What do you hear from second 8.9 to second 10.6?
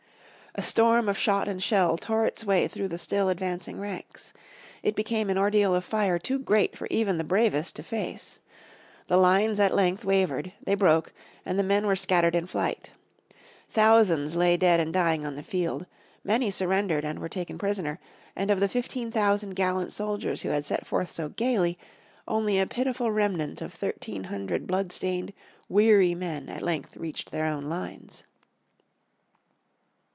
The lines at length wavered,